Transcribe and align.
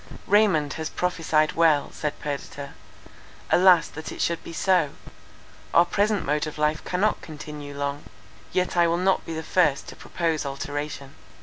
"Raymond 0.25 0.73
has 0.81 0.89
prophesied 0.89 1.51
well," 1.51 1.91
said 1.91 2.17
Perdita, 2.19 2.71
"alas, 3.51 3.87
that 3.89 4.11
it 4.11 4.19
should 4.19 4.43
be 4.43 4.51
so! 4.51 4.93
our 5.75 5.85
present 5.85 6.25
mode 6.25 6.47
of 6.47 6.57
life 6.57 6.83
cannot 6.83 7.21
continue 7.21 7.77
long, 7.77 8.05
yet 8.51 8.75
I 8.75 8.87
will 8.87 8.97
not 8.97 9.23
be 9.27 9.35
the 9.35 9.43
first 9.43 9.87
to 9.89 9.95
propose 9.95 10.43
alteration. 10.43 11.13